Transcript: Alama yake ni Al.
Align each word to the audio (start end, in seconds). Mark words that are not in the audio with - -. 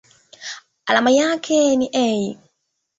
Alama 0.85 1.11
yake 1.11 1.75
ni 1.75 1.87
Al. 1.93 2.37